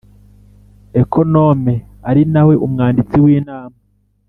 [1.01, 1.75] Ekonome
[2.09, 3.77] ari nawe umwanditsi w Inama